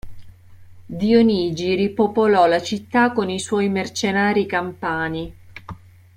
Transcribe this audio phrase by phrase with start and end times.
[0.89, 5.35] Dionigi ripopolò la città con i suoi mercenari campani.